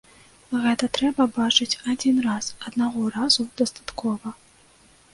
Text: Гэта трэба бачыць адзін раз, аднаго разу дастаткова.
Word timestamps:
Гэта 0.63 0.89
трэба 0.97 1.27
бачыць 1.35 1.79
адзін 1.95 2.15
раз, 2.31 2.51
аднаго 2.71 3.01
разу 3.21 3.49
дастаткова. 3.63 4.39